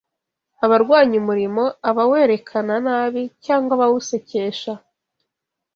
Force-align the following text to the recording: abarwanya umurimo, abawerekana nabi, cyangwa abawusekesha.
abarwanya 0.65 1.15
umurimo, 1.21 1.63
abawerekana 1.89 2.73
nabi, 2.85 3.23
cyangwa 3.45 3.71
abawusekesha. 3.77 4.73